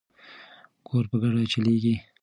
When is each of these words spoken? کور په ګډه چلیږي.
کور 0.87 1.03
په 1.11 1.15
ګډه 1.21 1.43
چلیږي. 1.51 1.95